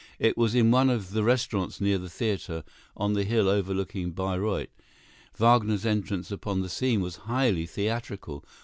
It 0.17 0.35
was 0.35 0.55
in 0.55 0.71
one 0.71 0.89
of 0.89 1.11
the 1.11 1.23
restaurants 1.23 1.79
near 1.79 1.99
the 1.99 2.09
theatre 2.09 2.63
on 2.97 3.13
the 3.13 3.23
hill 3.23 3.47
overlooking 3.47 4.13
Bayreuth. 4.13 4.69
Wagner's 5.37 5.85
entrance 5.85 6.31
upon 6.31 6.61
the 6.61 6.69
scene 6.69 7.01
was 7.01 7.17
highly 7.29 7.67
theatrical. 7.67 8.43